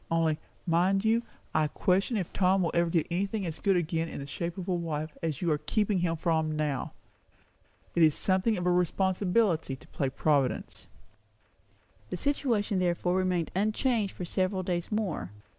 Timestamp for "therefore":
12.79-13.13